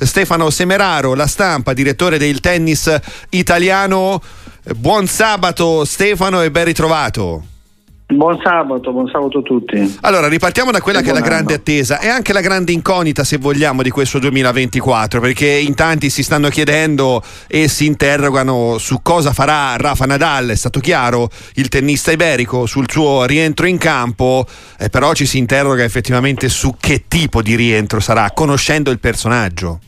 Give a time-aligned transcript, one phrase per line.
[0.00, 2.94] Stefano Semeraro, la stampa, direttore del tennis
[3.30, 4.20] italiano.
[4.76, 7.44] Buon sabato Stefano e ben ritrovato.
[8.10, 9.98] Buon sabato, buon sabato a tutti.
[10.00, 11.60] Allora, ripartiamo da quella e che è la grande anno.
[11.60, 16.24] attesa e anche la grande incognita, se vogliamo, di questo 2024, perché in tanti si
[16.24, 20.48] stanno chiedendo e si interrogano su cosa farà Rafa Nadal.
[20.48, 24.44] È stato chiaro il tennista iberico sul suo rientro in campo,
[24.76, 29.78] eh, però ci si interroga effettivamente su che tipo di rientro sarà, conoscendo il personaggio.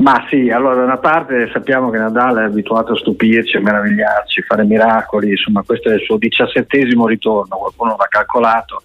[0.00, 4.40] Ma sì, allora da una parte sappiamo che Nadal è abituato a stupirci, a meravigliarci,
[4.40, 8.80] a fare miracoli, insomma questo è il suo diciassettesimo ritorno, qualcuno l'ha calcolato,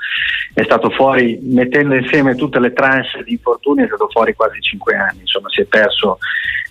[0.54, 4.98] è stato fuori, mettendo insieme tutte le tranche di infortuni, è stato fuori quasi cinque
[4.98, 6.18] anni, insomma si è perso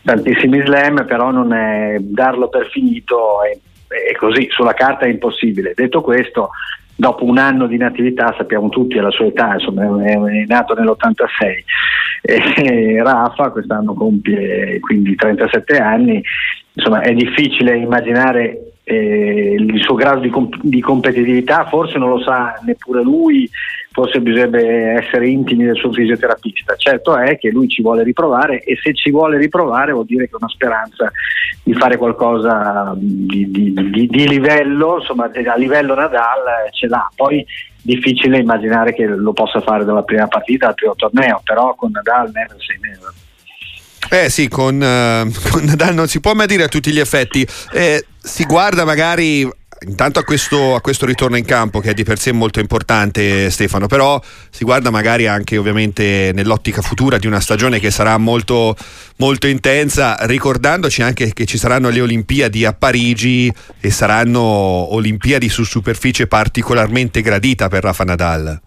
[0.02, 3.56] tantissimi slam, però non è, darlo per finito è,
[4.10, 5.72] è così, sulla carta è impossibile.
[5.74, 6.50] Detto questo,
[6.96, 11.64] dopo un anno di inattività, sappiamo tutti alla sua età, insomma, è nato nell'86,
[12.22, 16.22] e Rafa quest'anno compie quindi 37 anni,
[16.72, 22.22] insomma è difficile immaginare eh, il suo grado di, comp- di, competitività, forse non lo
[22.22, 23.48] sa neppure lui,
[23.94, 26.74] forse bisognerebbe essere intimi del suo fisioterapista.
[26.74, 30.34] Certo è che lui ci vuole riprovare e se ci vuole riprovare vuol dire che
[30.34, 31.12] ha una speranza
[31.62, 37.08] di fare qualcosa di, di, di, di livello, insomma a livello Nadal ce l'ha.
[37.14, 37.46] Poi
[37.80, 42.32] difficile immaginare che lo possa fare dalla prima partita al primo torneo, però con Nadal
[42.32, 43.12] never say never.
[44.10, 47.46] Eh sì, con, uh, con Nadal non si può mai dire a tutti gli effetti.
[47.72, 49.48] Eh, si guarda magari
[49.86, 53.50] intanto a questo, a questo, ritorno in campo che è di per sé molto importante
[53.50, 58.76] Stefano, però si guarda magari anche ovviamente nell'ottica futura di una stagione che sarà molto,
[59.16, 65.64] molto intensa, ricordandoci anche che ci saranno le Olimpiadi a Parigi e saranno Olimpiadi su
[65.64, 68.60] superficie particolarmente gradita per Rafa Nadal.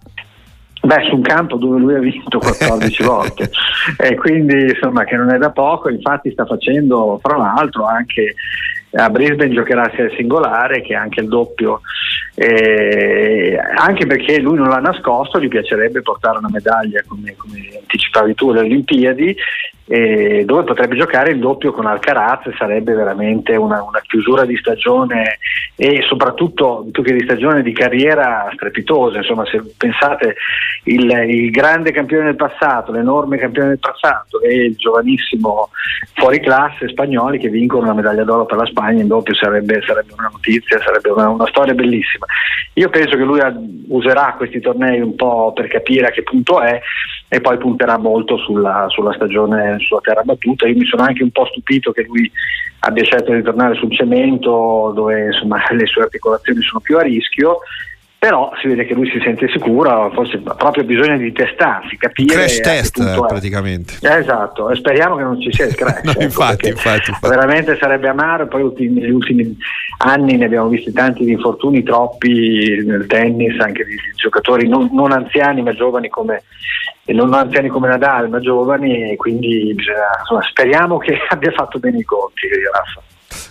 [0.87, 3.49] Beh, su un campo dove lui ha vinto 14 volte
[3.97, 8.35] e quindi insomma che non è da poco, infatti sta facendo fra l'altro anche
[8.97, 11.81] a Brisbane giocherà sia il singolare che anche il doppio,
[12.35, 18.33] eh, anche perché lui non l'ha nascosto, gli piacerebbe portare una medaglia come, come anticipavi
[18.33, 19.35] tu alle Olimpiadi
[19.87, 25.39] eh, dove potrebbe giocare il doppio con Alcaraz, sarebbe veramente una, una, chiusura di stagione
[25.75, 30.35] e soprattutto più che di stagione di carriera strepitosa, insomma se pensate
[30.83, 35.69] il, il grande campione del passato, l'enorme campione del passato e il giovanissimo
[36.13, 40.13] fuori classe spagnoli che vincono una medaglia d'oro per la Spagna in doppio sarebbe, sarebbe
[40.17, 42.25] una notizia, sarebbe una, una, storia bellissima.
[42.73, 43.39] Io penso che lui
[43.87, 46.81] userà questi tornei un po' per capire a che punto è
[47.29, 50.67] e poi punterà molto sulla, sulla stagione sulla terra battuta.
[50.67, 52.31] Io mi sono anche un po' stupito che lui
[52.79, 57.59] abbia scelto di tornare sul cemento dove insomma, le sue articolazioni sono più a rischio
[58.19, 62.33] però si vede che lui si sente sicuro, forse ha proprio bisogno di testarsi, capire.
[62.33, 63.93] Crash test praticamente.
[64.01, 66.01] Eh, esatto, speriamo che non ci sia il crash.
[66.03, 69.55] no, ecco, infatti, infatti, infatti, Veramente sarebbe amaro, poi negli ultimi
[69.97, 75.11] anni ne abbiamo visti tanti di infortuni, troppi nel tennis, anche di, giocatori non, non,
[75.11, 76.43] anziani ma giovani come,
[77.05, 82.47] non anziani come Nadal, ma giovani, quindi insomma, speriamo che abbia fatto bene i conti,
[82.71, 83.01] Raffa.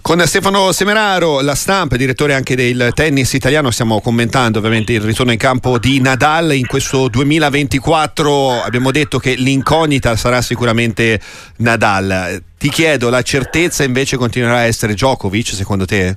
[0.01, 5.33] Con Stefano Semeraro, la stampa, direttore anche del tennis italiano, stiamo commentando ovviamente il ritorno
[5.33, 8.63] in campo di Nadal in questo 2024.
[8.63, 11.21] Abbiamo detto che l'incognita sarà sicuramente
[11.57, 12.41] Nadal.
[12.57, 16.17] Ti chiedo, la certezza invece continuerà a essere Djokovic secondo te?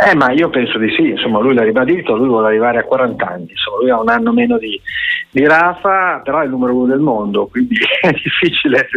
[0.00, 3.26] Eh, ma io penso di sì, insomma lui l'ha ribadito, lui vuole arrivare a 40
[3.26, 4.80] anni, insomma lui ha un anno meno di,
[5.28, 8.88] di Rafa, però è il numero uno del mondo, quindi è difficile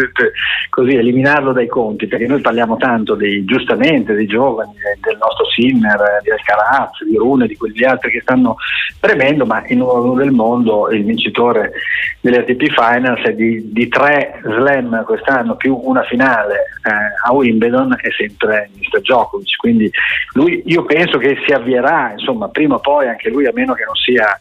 [0.69, 6.19] così eliminarlo dai conti, perché noi parliamo tanto dei, giustamente dei giovani, del nostro Sinner,
[6.21, 8.57] di Alcaraz, di Rune, di quegli altri che stanno
[8.99, 11.71] premendo, ma il numero uno del mondo, il vincitore
[12.21, 18.09] delle ATP Finals di, di tre slam quest'anno più una finale eh, a Wimbledon è
[18.15, 19.01] sempre Mr.
[19.01, 19.91] Djokovic, quindi
[20.33, 23.85] lui, io penso che si avvierà, insomma, prima o poi anche lui, a meno che
[23.85, 24.39] non sia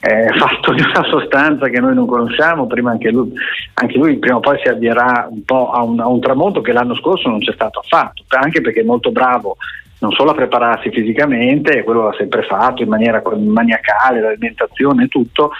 [0.00, 3.32] eh, fatto di una sostanza che noi non conosciamo, prima anche lui,
[3.74, 6.72] anche lui prima o poi si avvierà un po' a un, a un tramonto che
[6.72, 9.56] l'anno scorso non c'è stato affatto, anche perché è molto bravo
[10.00, 15.52] non solo a prepararsi fisicamente, quello l'ha sempre fatto in maniera maniacale, l'alimentazione e tutto,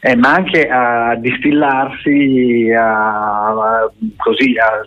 [0.00, 4.86] eh, ma anche a distillarsi, a, a, così, a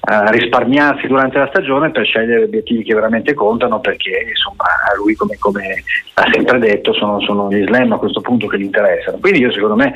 [0.00, 5.16] Uh, risparmiarsi durante la stagione per scegliere obiettivi che veramente contano perché insomma a lui
[5.16, 5.82] come, come
[6.14, 9.18] ha sempre detto sono, sono, gli slam a questo punto che gli interessano.
[9.18, 9.94] Quindi io secondo me,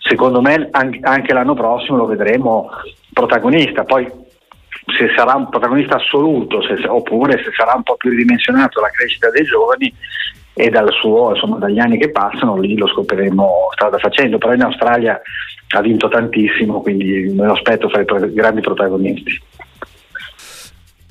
[0.00, 2.68] secondo me anche l'anno prossimo lo vedremo
[3.12, 3.84] protagonista.
[3.84, 4.10] Poi
[4.96, 9.30] se sarà un protagonista assoluto se, oppure se sarà un po' più ridimensionato la crescita
[9.30, 9.92] dei giovani
[10.54, 14.62] e dal suo, insomma, dagli anni che passano lì lo scopriremo strada facendo però in
[14.62, 15.20] Australia
[15.70, 19.40] ha vinto tantissimo, quindi me lo aspetto fra i grandi protagonisti.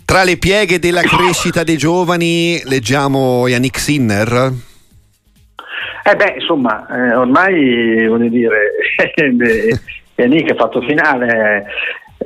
[0.03, 4.51] Tra le pieghe della crescita dei giovani leggiamo Yannick Sinner.
[6.03, 8.71] Eh beh, insomma, eh, ormai voglio dire,
[10.15, 11.65] Yannick ha fatto finale,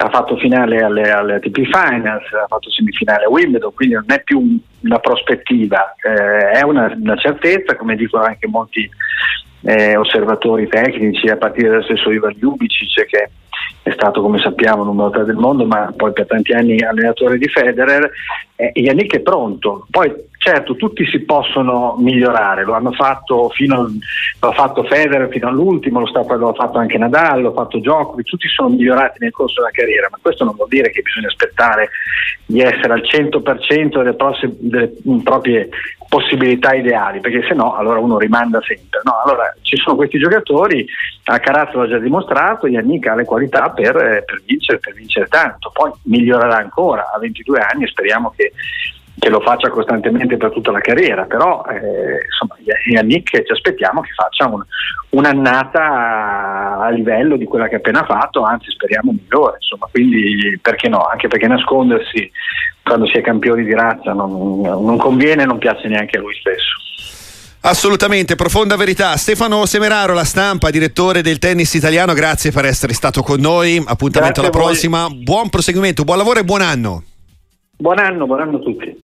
[0.02, 4.22] ha fatto finale alle, alle ATP Finals, ha fatto semifinale a Wimbledon, quindi non è
[4.24, 8.90] più una prospettiva, eh, è una, una, certezza, come dicono anche molti
[9.64, 13.30] eh, osservatori tecnici, a partire dal stesso Ivan Ljubicic che
[13.84, 17.48] è stato come sappiamo numero 3 del mondo ma poi per tanti anni allenatore di
[17.48, 18.10] Federer.
[18.56, 19.88] Eh, Yannick è pronto.
[19.90, 22.64] Poi certo tutti si possono migliorare.
[22.64, 23.90] Lo hanno fatto fino
[24.40, 28.28] l'ha fatto Federer fino all'ultimo lo, sta, lo ha fatto anche Nadal l'ha fatto Djokovic.
[28.28, 31.90] Tutti sono migliorati nel corso della carriera ma questo non vuol dire che bisogna aspettare
[32.46, 34.92] di essere al 100% delle, prossime, delle
[35.24, 35.70] proprie
[36.12, 39.00] possibilità ideali, perché se no allora uno rimanda sempre.
[39.04, 40.86] No, allora ci sono questi giocatori,
[41.24, 45.72] Alcaraz l'ha già dimostrato, Yannick ha le qualità per, eh, per, vincere, per vincere tanto,
[45.72, 48.52] poi migliorerà ancora a 22 anni e speriamo che,
[49.18, 52.56] che lo faccia costantemente per tutta la carriera, però eh, insomma
[52.90, 54.64] Yannick ci aspettiamo che faccia un,
[55.10, 60.88] un'annata a livello di quella che ha appena fatto, anzi speriamo migliore, insomma, quindi perché
[60.90, 62.32] no, anche perché nascondersi
[62.84, 66.34] quando si è campioni di razza non, non conviene e non piace neanche a lui
[66.34, 66.80] stesso.
[67.64, 69.16] Assolutamente, profonda verità.
[69.18, 73.82] Stefano Semeraro, la stampa, direttore del tennis italiano, grazie per essere stato con noi.
[73.86, 75.08] Appuntamento alla prossima.
[75.10, 77.04] Buon proseguimento, buon lavoro e buon anno.
[77.78, 79.00] Buon anno, buon anno a tutti.